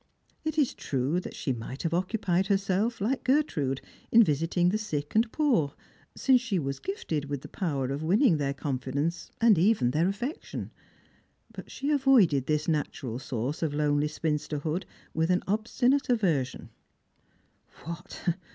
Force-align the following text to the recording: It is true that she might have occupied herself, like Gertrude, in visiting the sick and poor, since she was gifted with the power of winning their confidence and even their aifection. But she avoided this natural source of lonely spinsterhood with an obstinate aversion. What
It 0.43 0.57
is 0.57 0.73
true 0.73 1.19
that 1.19 1.35
she 1.35 1.53
might 1.53 1.83
have 1.83 1.93
occupied 1.93 2.47
herself, 2.47 3.01
like 3.01 3.23
Gertrude, 3.23 3.81
in 4.11 4.23
visiting 4.23 4.69
the 4.69 4.79
sick 4.79 5.13
and 5.13 5.31
poor, 5.31 5.75
since 6.17 6.41
she 6.41 6.57
was 6.57 6.79
gifted 6.79 7.25
with 7.25 7.41
the 7.43 7.47
power 7.47 7.89
of 7.91 8.01
winning 8.01 8.37
their 8.37 8.55
confidence 8.55 9.29
and 9.39 9.59
even 9.59 9.91
their 9.91 10.07
aifection. 10.07 10.71
But 11.53 11.69
she 11.69 11.91
avoided 11.91 12.47
this 12.47 12.67
natural 12.67 13.19
source 13.19 13.61
of 13.61 13.75
lonely 13.75 14.07
spinsterhood 14.07 14.87
with 15.13 15.29
an 15.29 15.43
obstinate 15.47 16.09
aversion. 16.09 16.71
What 17.83 18.25